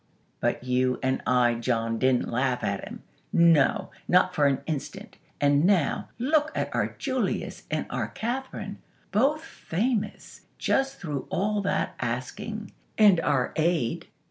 [0.39, 3.03] But, you and I, John, didn't laugh at him.
[3.31, 5.17] No, not for an instant.
[5.39, 8.77] And now look at our Julius and our Kathlyn;
[9.11, 14.07] both famous, just through all that asking; and our aid.